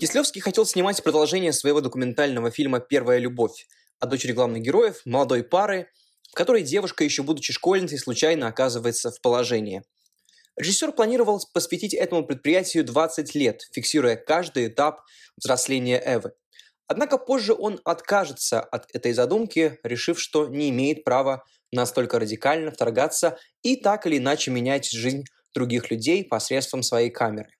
[0.00, 3.66] Кислевский хотел снимать продолжение своего документального фильма «Первая любовь»
[3.98, 5.90] о дочери главных героев, молодой пары,
[6.30, 9.82] в которой девушка, еще будучи школьницей, случайно оказывается в положении.
[10.56, 15.02] Режиссер планировал посвятить этому предприятию 20 лет, фиксируя каждый этап
[15.36, 16.32] взросления Эвы.
[16.86, 23.36] Однако позже он откажется от этой задумки, решив, что не имеет права настолько радикально вторгаться
[23.62, 27.50] и так или иначе менять жизнь других людей посредством своей камеры.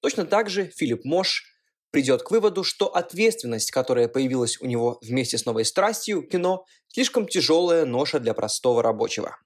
[0.00, 1.55] Точно так же Филипп Мош
[1.96, 7.26] придет к выводу, что ответственность, которая появилась у него вместе с новой страстью кино, слишком
[7.26, 9.38] тяжелая ноша для простого рабочего.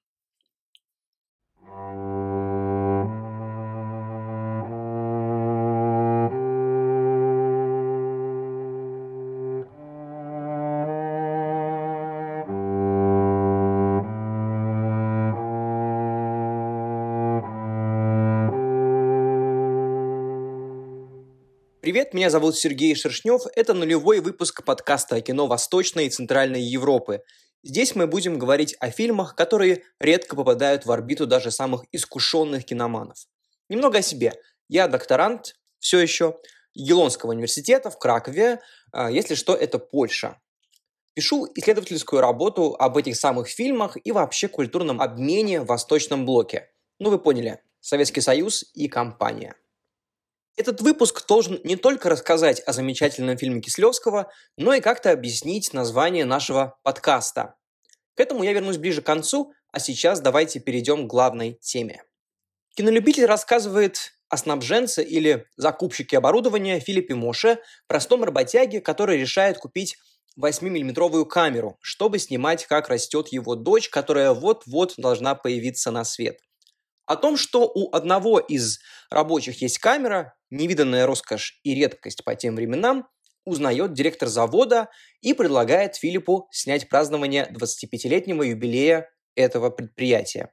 [21.90, 23.42] Привет, меня зовут Сергей Шершнев.
[23.56, 27.24] Это нулевой выпуск подкаста о кино Восточной и Центральной Европы.
[27.64, 33.18] Здесь мы будем говорить о фильмах, которые редко попадают в орбиту даже самых искушенных киноманов.
[33.68, 34.34] Немного о себе.
[34.68, 36.38] Я докторант, все еще,
[36.74, 38.60] Елонского университета в Кракове,
[38.92, 40.40] а, если что, это Польша.
[41.14, 46.70] Пишу исследовательскую работу об этих самых фильмах и вообще культурном обмене в Восточном блоке.
[47.00, 49.56] Ну, вы поняли, Советский Союз и компания.
[50.56, 56.24] Этот выпуск должен не только рассказать о замечательном фильме Кислевского, но и как-то объяснить название
[56.24, 57.54] нашего подкаста.
[58.14, 62.02] К этому я вернусь ближе к концу, а сейчас давайте перейдем к главной теме.
[62.74, 69.96] Кинолюбитель рассказывает о снабженце или закупщике оборудования Филиппе Моше, простом работяге, который решает купить
[70.38, 76.38] 8-миллиметровую камеру, чтобы снимать, как растет его дочь, которая вот-вот должна появиться на свет.
[77.06, 78.78] О том, что у одного из
[79.10, 83.08] рабочих есть камера, невиданная роскошь и редкость по тем временам,
[83.44, 84.88] узнает директор завода
[85.20, 90.52] и предлагает Филиппу снять празднование 25-летнего юбилея этого предприятия.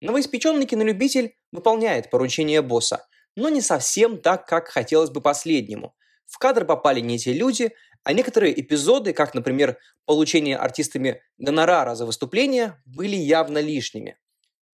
[0.00, 3.06] Новоиспеченный кинолюбитель выполняет поручение босса,
[3.36, 5.94] но не совсем так, как хотелось бы последнему.
[6.26, 7.72] В кадр попали не те люди,
[8.02, 14.16] а некоторые эпизоды, как, например, получение артистами гонорара за выступление, были явно лишними.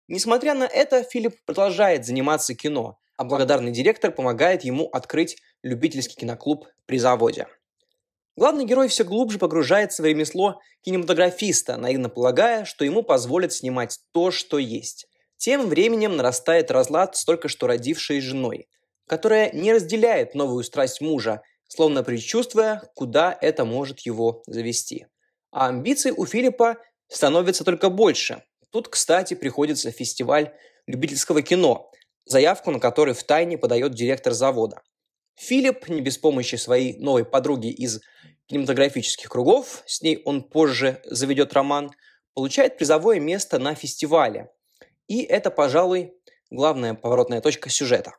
[0.08, 6.66] Несмотря на это, Филипп продолжает заниматься кино, а благодарный директор помогает ему открыть любительский киноклуб
[6.86, 7.46] при заводе.
[8.36, 14.30] Главный герой все глубже погружается в ремесло кинематографиста, наивно полагая, что ему позволят снимать то,
[14.30, 15.06] что есть.
[15.36, 18.68] Тем временем нарастает разлад с только что родившей женой,
[19.06, 25.06] которая не разделяет новую страсть мужа, словно предчувствуя, куда это может его завести.
[25.52, 28.42] А амбиций у Филиппа становится только больше.
[28.70, 30.52] Тут, кстати, приходится фестиваль
[30.86, 31.92] любительского кино,
[32.24, 34.82] заявку на который в тайне подает директор завода.
[35.36, 38.00] Филипп, не без помощи своей новой подруги из
[38.46, 41.90] кинематографических кругов, с ней он позже заведет роман,
[42.34, 44.50] получает призовое место на фестивале.
[45.08, 46.14] И это, пожалуй,
[46.50, 48.16] главная поворотная точка сюжета.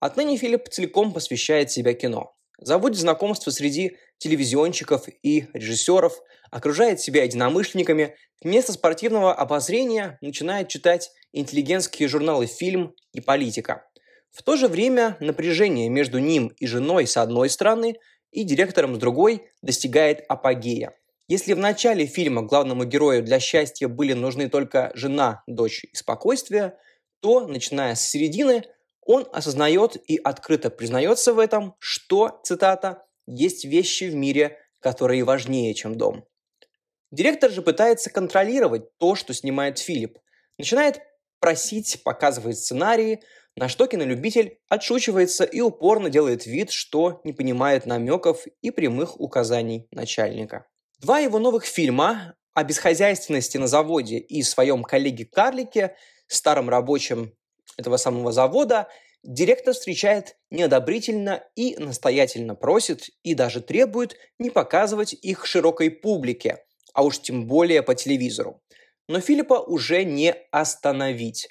[0.00, 2.34] Отныне Филипп целиком посвящает себя кино.
[2.58, 12.08] Заводит знакомство среди телевизионщиков и режиссеров, окружает себя единомышленниками, вместо спортивного обозрения начинает читать интеллигентские
[12.08, 13.84] журналы «Фильм» и «Политика».
[14.30, 17.96] В то же время напряжение между ним и женой с одной стороны
[18.30, 20.94] и директором с другой достигает апогея.
[21.28, 26.76] Если в начале фильма главному герою для счастья были нужны только жена, дочь и спокойствие,
[27.20, 28.64] то, начиная с середины,
[29.04, 35.74] он осознает и открыто признается в этом, что, цитата, «есть вещи в мире, которые важнее,
[35.74, 36.24] чем дом».
[37.10, 40.18] Директор же пытается контролировать то, что снимает Филипп.
[40.58, 41.00] Начинает
[41.40, 43.20] просить, показывать сценарии,
[43.56, 49.86] на что кинолюбитель отшучивается и упорно делает вид, что не понимает намеков и прямых указаний
[49.90, 50.66] начальника.
[51.00, 55.96] Два его новых фильма о бесхозяйственности на заводе и своем коллеге-карлике,
[56.28, 57.34] старом рабочем
[57.76, 58.88] этого самого завода,
[59.22, 67.04] директор встречает неодобрительно и настоятельно просит и даже требует не показывать их широкой публике, а
[67.04, 68.60] уж тем более по телевизору.
[69.08, 71.48] Но Филиппа уже не остановить.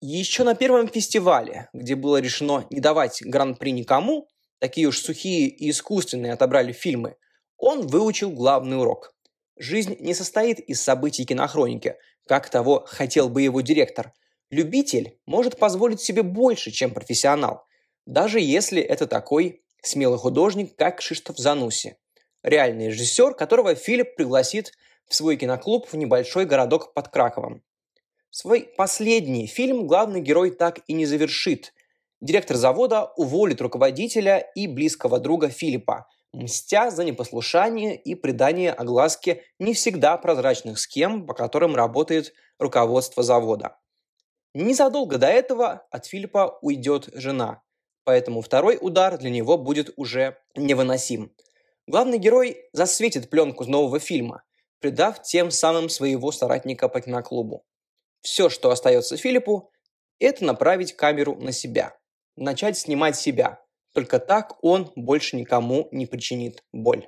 [0.00, 5.70] Еще на первом фестивале, где было решено не давать гран-при никому, такие уж сухие и
[5.70, 7.16] искусственные отобрали фильмы,
[7.56, 9.14] он выучил главный урок.
[9.58, 14.12] Жизнь не состоит из событий кинохроники, как того хотел бы его директор–
[14.50, 17.66] Любитель может позволить себе больше, чем профессионал,
[18.06, 21.96] даже если это такой смелый художник, как Кшиштоф Зануси,
[22.44, 24.72] реальный режиссер, которого Филипп пригласит
[25.08, 27.62] в свой киноклуб в небольшой городок под Краковом.
[28.30, 31.72] Свой последний фильм главный герой так и не завершит.
[32.20, 39.74] Директор завода уволит руководителя и близкого друга Филиппа, мстя за непослушание и придание огласке не
[39.74, 43.76] всегда прозрачных схем, по которым работает руководство завода.
[44.58, 47.62] Незадолго до этого от Филиппа уйдет жена,
[48.04, 51.30] поэтому второй удар для него будет уже невыносим.
[51.86, 54.44] Главный герой засветит пленку нового фильма,
[54.80, 57.66] придав тем самым своего соратника по киноклубу.
[58.22, 59.70] Все, что остается Филиппу,
[60.20, 61.94] это направить камеру на себя,
[62.34, 63.60] начать снимать себя,
[63.92, 67.06] только так он больше никому не причинит боль.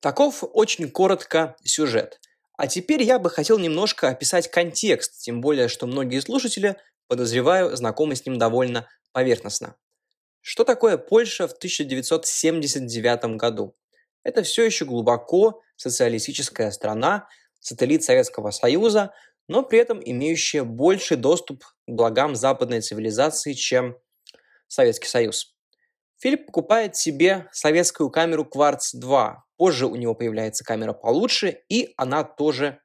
[0.00, 2.20] Таков очень коротко сюжет.
[2.60, 6.76] А теперь я бы хотел немножко описать контекст, тем более, что многие слушатели,
[7.08, 9.76] подозреваю, знакомы с ним довольно поверхностно.
[10.42, 13.74] Что такое Польша в 1979 году?
[14.24, 17.28] Это все еще глубоко социалистическая страна,
[17.60, 19.14] сателлит Советского Союза,
[19.48, 23.96] но при этом имеющая больший доступ к благам западной цивилизации, чем
[24.66, 25.54] Советский Союз.
[26.18, 29.36] Филипп покупает себе советскую камеру Кварц-2.
[29.60, 32.80] Позже у него появляется камера получше, и она тоже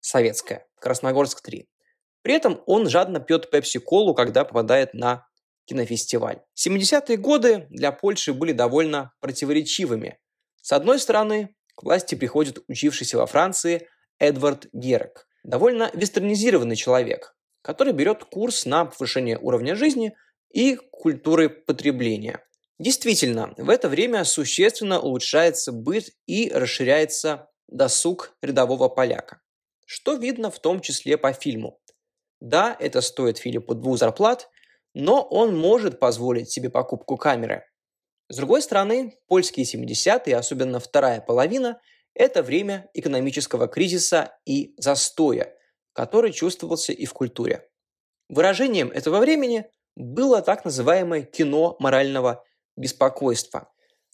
[0.00, 0.66] советская.
[0.78, 1.64] Красногорск-3.
[2.20, 5.26] При этом он жадно пьет пепси-колу, когда попадает на
[5.64, 6.42] кинофестиваль.
[6.54, 10.18] 70-е годы для Польши были довольно противоречивыми.
[10.60, 13.88] С одной стороны, к власти приходит учившийся во Франции
[14.18, 20.14] Эдвард Герек, довольно вестернизированный человек, который берет курс на повышение уровня жизни
[20.52, 22.44] и культуры потребления.
[22.78, 29.40] Действительно, в это время существенно улучшается быт и расширяется досуг рядового поляка.
[29.84, 31.80] Что видно в том числе по фильму.
[32.40, 34.48] Да, это стоит Филиппу двух зарплат,
[34.94, 37.64] но он может позволить себе покупку камеры.
[38.28, 41.80] С другой стороны, польские 70-е, особенно вторая половина,
[42.14, 45.54] это время экономического кризиса и застоя,
[45.94, 47.68] который чувствовался и в культуре.
[48.28, 52.44] Выражением этого времени было так называемое кино морального
[52.78, 53.70] беспокойства.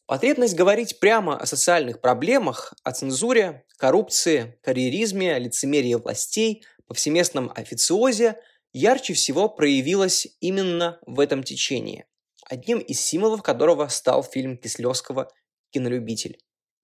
[0.06, 8.40] Потребность говорить прямо о социальных проблемах, о цензуре, коррупции, карьеризме, лицемерии властей, повсеместном официозе
[8.72, 12.06] ярче всего проявилась именно в этом течении,
[12.48, 15.28] одним из символов которого стал фильм Кислевского
[15.70, 16.38] «Кинолюбитель».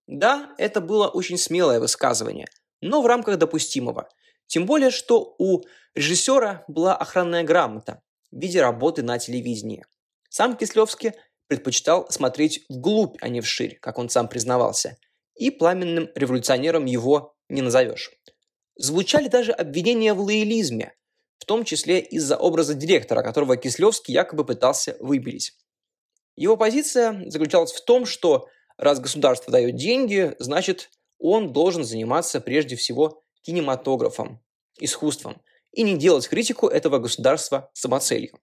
[0.07, 2.47] Да, это было очень смелое высказывание,
[2.81, 4.09] но в рамках допустимого.
[4.47, 5.63] Тем более, что у
[5.95, 9.85] режиссера была охранная грамота в виде работы на телевидении.
[10.29, 11.13] Сам Кислевский
[11.51, 14.99] предпочитал смотреть вглубь, а не вширь, как он сам признавался,
[15.35, 18.13] и пламенным революционером его не назовешь.
[18.77, 20.95] Звучали даже обвинения в лоялизме,
[21.39, 25.55] в том числе из-за образа директора, которого Кислевский якобы пытался выбелить.
[26.37, 28.47] Его позиция заключалась в том, что
[28.79, 30.89] раз государство дает деньги, значит
[31.19, 34.41] он должен заниматься прежде всего кинематографом,
[34.79, 35.43] искусством,
[35.73, 38.39] и не делать критику этого государства самоцелью.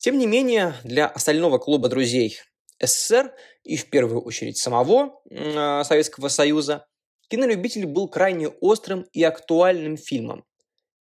[0.00, 2.40] Тем не менее, для остального клуба друзей
[2.82, 6.86] СССР и в первую очередь самого э, Советского Союза
[7.28, 10.46] «Кинолюбитель» был крайне острым и актуальным фильмом.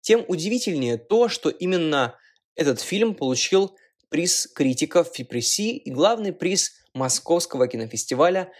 [0.01, 2.17] Тем удивительнее то, что именно
[2.55, 3.77] этот фильм получил
[4.09, 8.51] приз критиков Фипреси и главный приз Московского кинофестиваля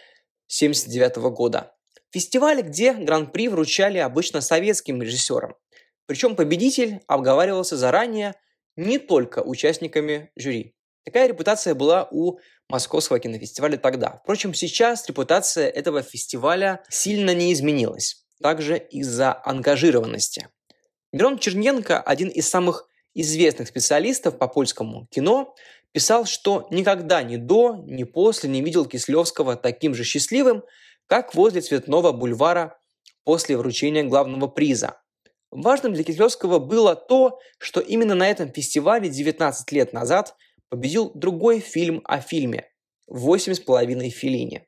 [0.49, 1.75] 1979 года.
[2.11, 5.55] Фестиваль, где гран-при вручали обычно советским режиссерам.
[6.05, 8.35] Причем победитель обговаривался заранее–
[8.77, 10.73] не только участниками жюри.
[11.03, 12.37] Такая репутация была у
[12.69, 14.19] Московского кинофестиваля тогда.
[14.23, 18.25] Впрочем, сейчас репутация этого фестиваля сильно не изменилась.
[18.41, 20.47] Также из-за ангажированности.
[21.11, 25.55] Мирон Черненко, один из самых известных специалистов по польскому кино,
[25.91, 30.63] писал, что никогда ни до, ни после не видел Кислевского таким же счастливым,
[31.07, 32.77] как возле Цветного бульвара
[33.23, 35.01] после вручения главного приза.
[35.51, 40.35] Важным для Кислевского было то, что именно на этом фестивале 19 лет назад
[40.69, 42.69] победил другой фильм о фильме
[43.07, 44.67] «Восемь с половиной Филини».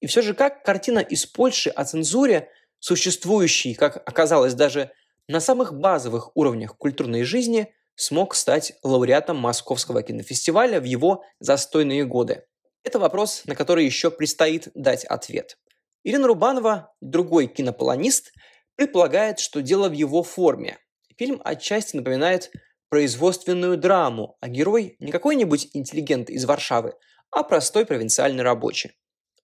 [0.00, 2.48] И все же как картина из Польши о цензуре,
[2.78, 4.92] существующей, как оказалось, даже
[5.26, 12.44] на самых базовых уровнях культурной жизни, смог стать лауреатом Московского кинофестиваля в его застойные годы?
[12.84, 15.58] Это вопрос, на который еще предстоит дать ответ.
[16.04, 18.32] Ирина Рубанова, другой кинополонист,
[18.76, 20.78] предполагает, что дело в его форме.
[21.18, 22.52] Фильм отчасти напоминает
[22.88, 26.94] производственную драму, а герой не какой-нибудь интеллигент из Варшавы,
[27.30, 28.92] а простой провинциальный рабочий.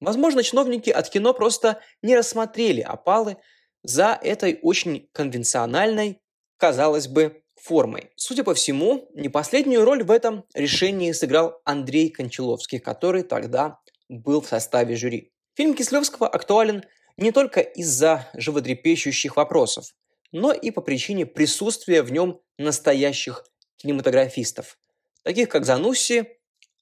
[0.01, 3.37] Возможно, чиновники от кино просто не рассмотрели опалы
[3.83, 6.21] за этой очень конвенциональной,
[6.57, 8.11] казалось бы, формой.
[8.17, 14.41] Судя по всему, не последнюю роль в этом решении сыграл Андрей Кончаловский, который тогда был
[14.41, 15.33] в составе жюри.
[15.55, 16.85] Фильм Кислевского актуален
[17.23, 19.95] не только из-за животрепещущих вопросов,
[20.33, 23.45] но и по причине присутствия в нем настоящих
[23.77, 24.79] кинематографистов.
[25.23, 26.25] таких как Занусси,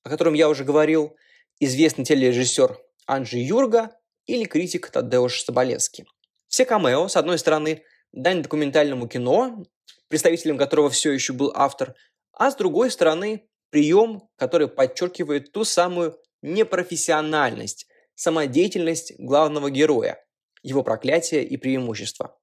[0.03, 1.15] о котором я уже говорил,
[1.59, 3.91] известный телережиссер Анджи Юрга
[4.27, 6.07] или критик Тадеуш Соболевский.
[6.49, 9.65] Все камео, с одной стороны, дань документальному кино,
[10.09, 11.95] представителем которого все еще был автор,
[12.33, 20.25] а с другой стороны, прием, который подчеркивает ту самую непрофессиональность, самодеятельность главного героя,
[20.63, 22.37] его проклятие и преимущества.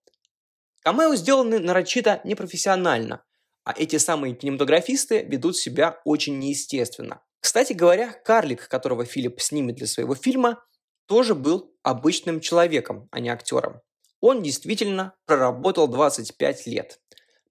[0.79, 3.23] Камео сделаны нарочито непрофессионально,
[3.63, 7.21] а эти самые кинематографисты ведут себя очень неестественно.
[7.41, 10.63] Кстати говоря, карлик, которого Филипп снимет для своего фильма,
[11.07, 13.81] тоже был обычным человеком, а не актером.
[14.19, 16.99] Он действительно проработал 25 лет.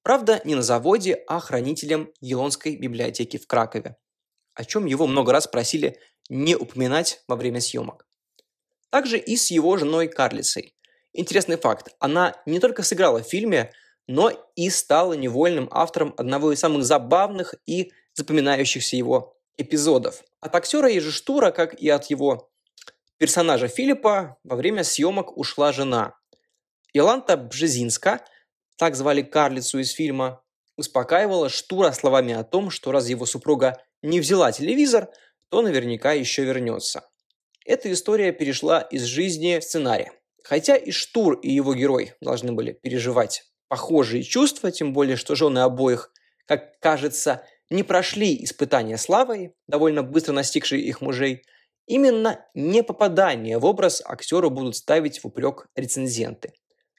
[0.03, 3.97] Правда, не на заводе, а хранителем Елонской библиотеки в Кракове,
[4.55, 8.06] о чем его много раз просили не упоминать во время съемок.
[8.90, 10.75] Также и с его женой Карлицей.
[11.12, 13.73] Интересный факт, она не только сыграла в фильме,
[14.07, 20.23] но и стала невольным автором одного из самых забавных и запоминающихся его эпизодов.
[20.40, 22.50] От актера Ежештура, как и от его
[23.19, 26.14] персонажа Филиппа, во время съемок ушла жена.
[26.93, 28.25] Иоланта Бжезинска,
[28.76, 30.43] так звали карлицу из фильма,
[30.76, 35.09] успокаивала Штура словами о том, что раз его супруга не взяла телевизор,
[35.49, 37.09] то наверняка еще вернется.
[37.67, 40.13] Эта история перешла из жизни в сценарий.
[40.45, 45.59] Хотя и Штур, и его герой должны были переживать похожие чувства, тем более, что жены
[45.59, 46.13] обоих,
[46.47, 51.43] как кажется, не прошли испытания славой, довольно быстро настигшие их мужей,
[51.87, 56.53] именно не попадание в образ актеру будут ставить в упрек рецензенты.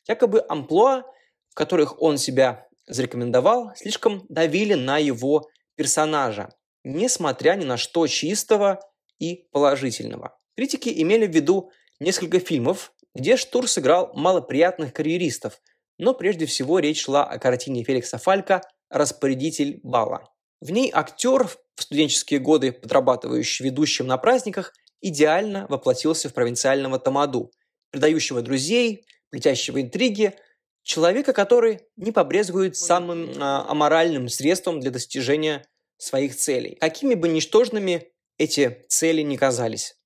[0.05, 1.03] Якобы амплуа,
[1.47, 6.49] в которых он себя зарекомендовал, слишком давили на его персонажа,
[6.83, 8.81] несмотря ни на что чистого
[9.17, 10.36] и положительного.
[10.57, 15.61] Критики имели в виду несколько фильмов, где Штур сыграл малоприятных карьеристов,
[15.99, 20.33] но прежде всего речь шла о картине Феликса Фалька «Распорядитель бала».
[20.59, 27.51] В ней актер, в студенческие годы подрабатывающий ведущим на праздниках, идеально воплотился в провинциального тамаду,
[27.91, 30.33] предающего друзей, плетящего интриги,
[30.81, 36.77] человека, который не побрезгует самым а, аморальным средством для достижения своих целей.
[36.79, 39.96] Какими бы ничтожными эти цели не казались.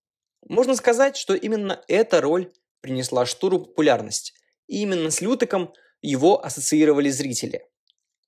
[0.48, 4.34] Можно сказать, что именно эта роль принесла Штуру популярность.
[4.68, 7.68] И именно с Лютеком его ассоциировали зрители.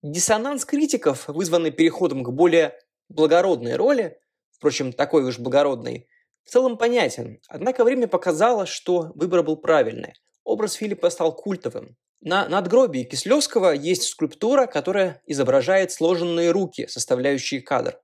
[0.01, 2.77] Диссонанс критиков, вызванный переходом к более
[3.09, 4.19] благородной роли,
[4.51, 6.07] впрочем, такой уж благородной,
[6.43, 10.13] в целом понятен, однако время показало, что выбор был правильный.
[10.43, 11.95] Образ Филиппа стал культовым.
[12.19, 17.99] На надгробии Кислевского есть скульптура, которая изображает сложенные руки, составляющие кадр.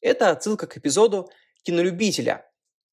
[0.00, 1.30] Это отсылка к эпизоду
[1.62, 2.48] «Кинолюбителя»,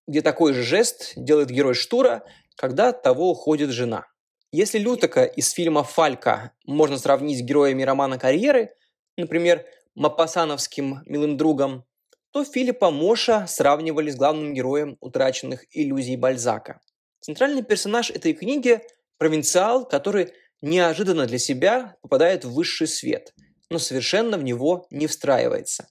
[0.07, 2.23] где такой же жест делает герой Штура,
[2.55, 4.05] когда того уходит жена.
[4.51, 8.73] Если Лютека из фильма «Фалька» можно сравнить с героями романа «Карьеры»,
[9.17, 9.65] например,
[9.95, 11.85] Мапасановским «Милым другом»,
[12.31, 16.79] то Филиппа Моша сравнивали с главным героем утраченных иллюзий Бальзака.
[17.19, 18.81] Центральный персонаж этой книги–
[19.21, 23.35] провинциал, который неожиданно для себя попадает в высший свет,
[23.69, 25.89] но совершенно в него не встраивается.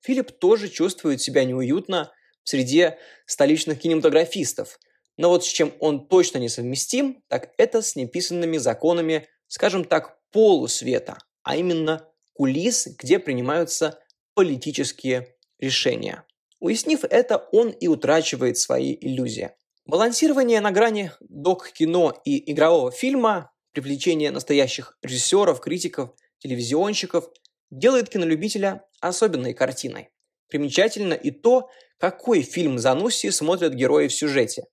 [0.00, 2.12] Филипп тоже чувствует себя неуютно
[2.44, 4.78] в среде столичных кинематографистов,
[5.16, 11.18] но вот с чем он точно несовместим, так это с неписанными законами, скажем так, полусвета,
[11.42, 14.00] а именно кулис, где принимаются
[14.34, 16.24] политические решения.
[16.58, 19.50] Уяснив это, он и утрачивает свои иллюзии.
[19.84, 27.30] Балансирование на грани док-кино и игрового фильма, привлечение настоящих режиссеров, критиков, телевизионщиков
[27.70, 30.10] делает кинолюбителя особенной картиной.
[30.48, 31.68] Примечательно и то,
[32.02, 34.64] какой фильм Зануси смотрят герои в сюжете.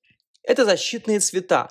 [0.41, 1.67] Это «Защитные цвета».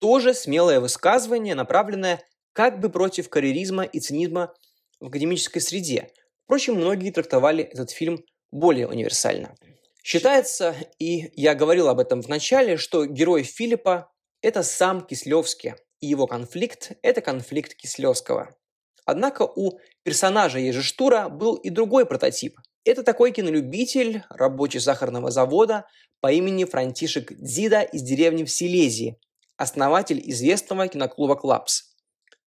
[0.00, 2.22] Тоже смелое высказывание, направленное
[2.54, 4.54] как бы против карьеризма и цинизма
[4.98, 6.08] в академической среде.
[6.44, 9.54] Впрочем, многие трактовали этот фильм более универсально.
[10.02, 14.10] Считается, и я говорил об этом в начале, что герой Филиппа–
[14.40, 18.56] это сам Кислевский, и его конфликт– это конфликт Кислевского.
[19.04, 22.56] Однако у персонажа Ежештура был и другой прототип.
[22.86, 25.86] Это такой кинолюбитель, рабочий сахарного завода
[26.20, 29.18] по имени Франтишек Дзида из деревни в Силезии,
[29.56, 31.96] основатель известного киноклуба «Клапс».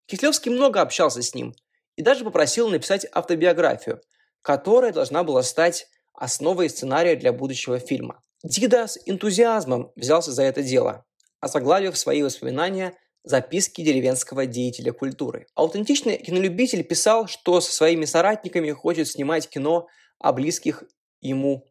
[0.06, 1.54] Кислевский много общался с ним
[1.96, 4.00] и даже попросил написать автобиографию,
[4.40, 8.22] которая должна была стать основой сценария для будущего фильма.
[8.42, 11.04] Дида с энтузиазмом взялся за это дело,
[11.40, 12.94] озаглавив свои воспоминания
[13.24, 15.48] записки деревенского деятеля культуры.
[15.54, 19.86] Аутентичный кинолюбитель писал, что со своими соратниками хочет снимать кино
[20.20, 20.84] о близких
[21.20, 21.66] ему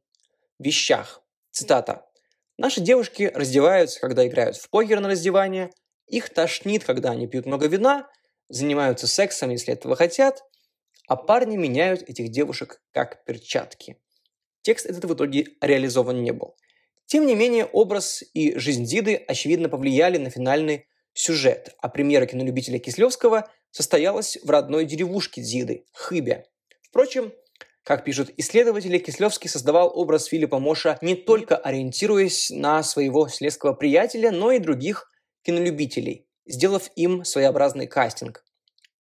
[0.60, 1.22] вещах.
[1.52, 2.06] Цитата.
[2.58, 5.72] «Наши девушки раздеваются, когда играют в покер на раздевание,
[6.08, 8.10] их тошнит, когда они пьют много вина,
[8.50, 10.44] занимаются сексом, если этого хотят,
[11.08, 13.98] а парни меняют этих девушек как перчатки.
[14.62, 16.56] Текст этот в итоге реализован не был.
[17.06, 22.80] Тем не менее, образ и жизнь Диды, очевидно, повлияли на финальный сюжет, а премьера кинолюбителя
[22.80, 26.46] Кислевского состоялась в родной деревушке Диды– Хыбе.
[26.82, 27.34] Впрочем,
[27.84, 34.32] как пишут исследователи, Кислевский создавал образ Филиппа Моша не только ориентируясь на своего следского приятеля,
[34.32, 35.10] но и других
[35.44, 38.44] кинолюбителей, сделав им своеобразный кастинг.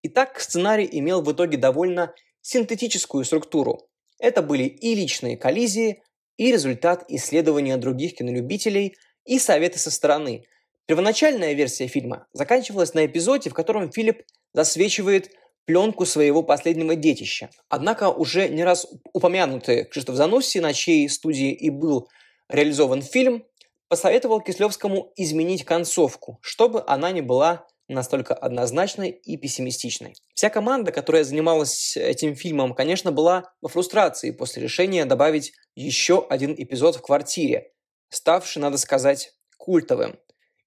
[0.04, 3.90] Итак, сценарий имел в итоге довольно синтетическую структуру.
[4.18, 6.02] Это были и личные коллизии,
[6.38, 8.96] и результат исследования других кинолюбителей,
[9.26, 10.46] и советы со стороны.
[10.86, 15.32] Первоначальная версия фильма заканчивалась на эпизоде, в котором Филипп засвечивает
[15.70, 17.52] пленку своего последнего детища.
[17.70, 22.10] Однако уже не раз упомянутый Кшиштоф Занусси, на чьей студии и был
[22.50, 23.46] реализован фильм,
[23.88, 30.16] посоветовал Кислевскому изменить концовку, чтобы она не была настолько однозначной и пессимистичной.
[30.34, 36.56] Вся команда, которая занималась этим фильмом, конечно, была во фрустрации после решения добавить еще один
[36.58, 37.74] эпизод в квартире,
[38.10, 40.18] ставший, надо сказать, культовым.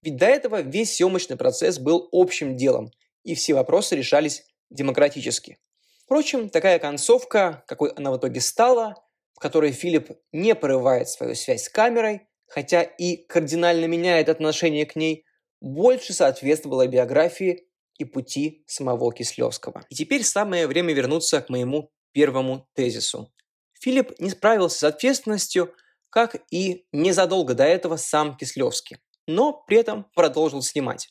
[0.01, 2.89] Ведь до этого весь съемочный процесс был общим делом,
[3.25, 5.59] и все вопросы решались демократически.
[6.05, 8.95] Впрочем, такая концовка, какой она в итоге стала,
[9.33, 14.95] в которой Филипп не порывает свою связь с камерой, хотя и кардинально меняет отношение к
[14.95, 15.25] ней,
[15.61, 19.85] больше соответствовала биографии и пути самого Кислевского.
[19.89, 23.31] И теперь самое время вернуться к моему первому тезису.
[23.79, 25.73] Филипп не справился с ответственностью,
[26.09, 31.09] как и незадолго до этого сам Кислевский, но при этом продолжил снимать.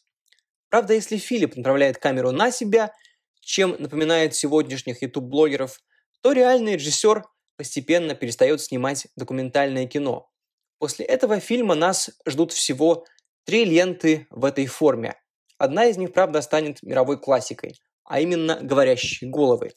[0.68, 2.92] Правда, если Филипп направляет камеру на себя–
[3.42, 5.78] чем напоминает сегодняшних YouTube-блогеров,
[6.22, 7.24] то реальный режиссер
[7.56, 10.30] постепенно перестает снимать документальное кино.
[10.78, 13.04] После этого фильма нас ждут всего
[13.44, 15.14] три ленты в этой форме.
[15.58, 19.72] Одна из них, правда, станет мировой классикой, а именно «Говорящие головы».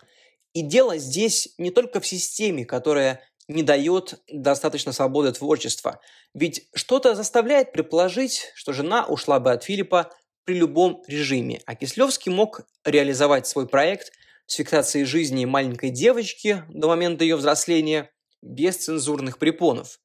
[0.53, 5.99] И дело здесь не только в системе, которая не дает достаточно свободы творчества.
[6.33, 10.11] Ведь что-то заставляет предположить, что жена ушла бы от Филиппа
[10.45, 14.13] при любом режиме, а Кислевский мог реализовать свой проект
[14.45, 19.99] с фиксацией жизни маленькой девочки до момента ее взросления без цензурных препонов.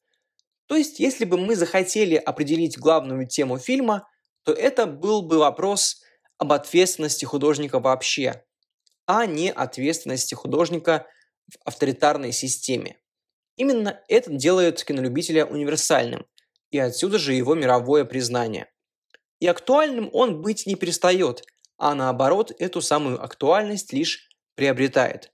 [0.66, 4.08] То есть, если бы мы захотели определить главную тему фильма,
[4.44, 6.02] то это был бы вопрос
[6.38, 8.44] об ответственности художника вообще,
[9.06, 11.06] а не ответственности художника
[11.52, 12.96] в авторитарной системе.
[13.56, 16.24] Именно это делает кинолюбителя универсальным,
[16.70, 18.70] и отсюда же его мировое признание–
[19.40, 21.42] и актуальным он быть не перестает,
[21.78, 25.32] а наоборот, эту самую актуальность лишь приобретает.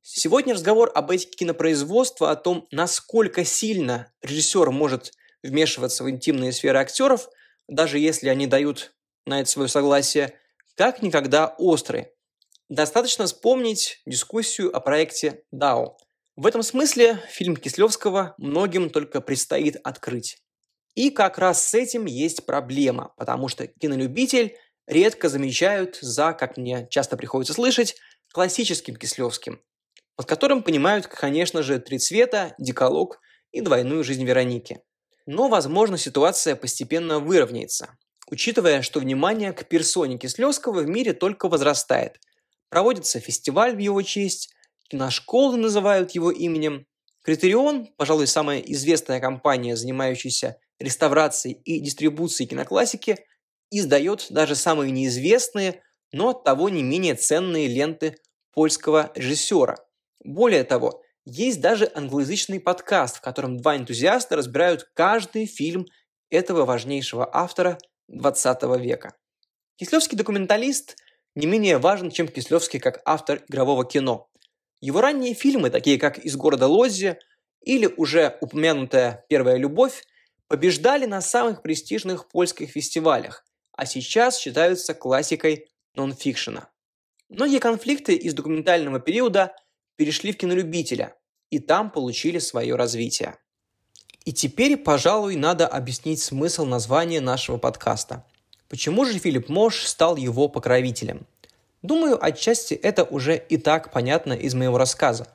[0.00, 5.12] Сегодня разговор об этике кинопроизводства, о том, насколько сильно режиссер может
[5.42, 7.28] вмешиваться в интимные сферы актеров,
[7.68, 8.94] даже если они дают
[9.26, 10.38] на это свое согласие,
[10.74, 12.08] как никогда острый.
[12.68, 15.96] Достаточно вспомнить дискуссию о проекте DAO.
[16.36, 20.42] В этом смысле фильм Кислевского многим только предстоит открыть.
[20.94, 26.86] И как раз с этим есть проблема, потому что кинолюбитель редко замечают за, как мне
[26.90, 27.96] часто приходится слышать,
[28.32, 29.60] классическим Кислевским,
[30.16, 33.20] под которым понимают, конечно же, «Три цвета», «Деколог»
[33.52, 34.80] и «Двойную жизнь Вероники».
[35.24, 37.96] Но, возможно, ситуация постепенно выровняется,
[38.30, 42.20] учитывая, что внимание к персоне Кислевского в мире только возрастает.
[42.68, 44.52] Проводится фестиваль в его честь,
[44.88, 46.86] киношколы называют его именем.
[47.22, 53.18] Критерион, пожалуй, самая известная компания, занимающаяся реставрации и дистрибуции киноклассики
[53.70, 58.16] издает даже самые неизвестные, но того не менее ценные ленты
[58.52, 59.76] польского режиссера.
[60.24, 65.86] Более того, есть даже англоязычный подкаст, в котором два энтузиаста разбирают каждый фильм
[66.30, 69.14] этого важнейшего автора 20 века.
[69.76, 70.96] Кислевский документалист
[71.34, 74.28] не менее важен, чем Кислевский как автор игрового кино.
[74.80, 77.18] Его ранние фильмы, такие как «Из города Лоззи»
[77.62, 80.02] или уже упомянутая «Первая любовь»,
[80.52, 83.42] побеждали на самых престижных польских фестивалях,
[83.74, 86.68] а сейчас считаются классикой нонфикшена.
[87.30, 89.56] Многие конфликты из документального периода
[89.96, 91.16] перешли в кинолюбителя,
[91.48, 93.38] и там получили свое развитие.
[94.26, 98.26] И теперь, пожалуй, надо объяснить смысл названия нашего подкаста.
[98.68, 101.26] Почему же Филипп Мош стал его покровителем?
[101.80, 105.28] Думаю, отчасти это уже и так понятно из моего рассказа.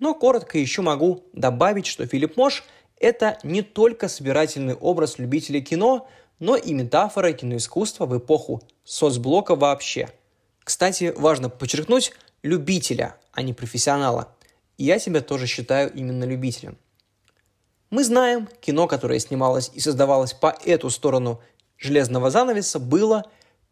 [0.00, 2.64] Но коротко еще могу добавить, что Филипп Мош
[3.04, 10.08] это не только собирательный образ любителей кино, но и метафора киноискусства в эпоху соцблока вообще.
[10.62, 12.12] Кстати, важно подчеркнуть
[12.42, 14.28] любителя, а не профессионала.
[14.78, 16.78] Я себя тоже считаю именно любителем.
[17.90, 21.40] Мы знаем, кино, которое снималось и создавалось по эту сторону
[21.76, 23.24] железного занавеса, было,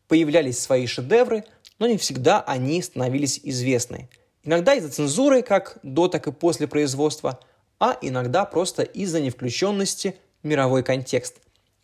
[0.09, 1.45] появлялись свои шедевры,
[1.79, 4.11] но не всегда они становились известны.
[4.45, 7.41] Иногда из-за цензуры, как до, так и после производства,
[7.83, 10.15] а иногда просто из-за невключенности
[10.45, 11.39] в мировой контекст.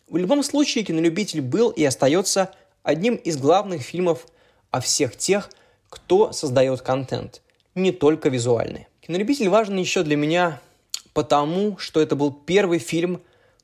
[0.08, 2.52] В любом случае, «Кинолюбитель» был и остается
[2.84, 4.28] одним из главных фильмов
[4.70, 5.50] о всех тех,
[5.90, 7.42] кто создает контент,
[7.74, 8.86] не только визуальный.
[9.00, 10.60] «Кинолюбитель» важен еще для меня
[11.14, 13.20] потому, что это был первый фильм,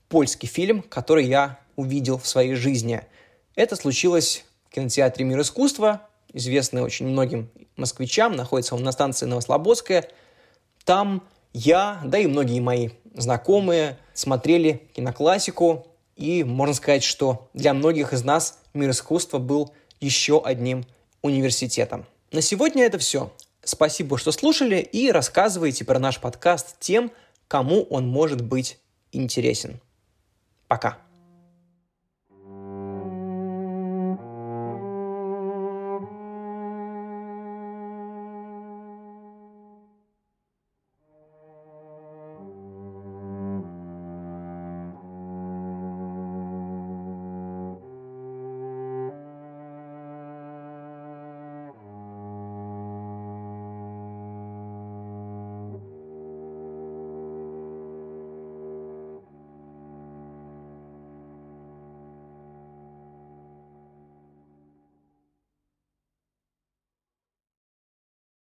[0.08, 3.02] польский фильм, который я увидел в своей жизни.
[3.54, 10.10] Это случилось в кинотеатре «Мир искусства», известный очень многим москвичам, находится он на станции Новослободская.
[10.84, 11.22] Там
[11.54, 15.86] я, да и многие мои знакомые смотрели киноклассику,
[16.16, 20.84] и можно сказать, что для многих из нас мир искусства был еще одним
[21.22, 22.04] университетом.
[22.32, 23.32] На сегодня это все.
[23.62, 27.10] Спасибо, что слушали и рассказывайте про наш подкаст тем,
[27.48, 28.78] кому он может быть
[29.12, 29.80] интересен.
[30.66, 30.98] Пока.